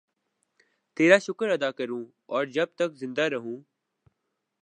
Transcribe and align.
تیرا 0.97 1.17
شکر 1.19 1.49
ادا 1.49 1.71
کروں 1.71 2.03
اور 2.25 2.45
جب 2.45 2.67
تک 2.75 2.89
زندہ 2.93 3.21
رہوں 3.21 3.57